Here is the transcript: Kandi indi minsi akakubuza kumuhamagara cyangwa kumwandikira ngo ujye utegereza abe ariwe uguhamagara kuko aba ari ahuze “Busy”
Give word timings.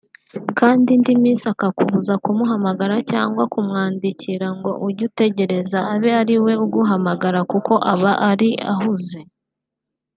Kandi 0.59 0.87
indi 0.95 1.13
minsi 1.23 1.45
akakubuza 1.53 2.13
kumuhamagara 2.23 2.95
cyangwa 3.11 3.43
kumwandikira 3.53 4.47
ngo 4.57 4.71
ujye 4.85 5.03
utegereza 5.09 5.79
abe 5.93 6.09
ariwe 6.21 6.53
uguhamagara 6.65 7.39
kuko 7.51 7.73
aba 7.93 8.11
ari 8.29 8.49
ahuze 8.73 9.19
“Busy” 9.25 9.33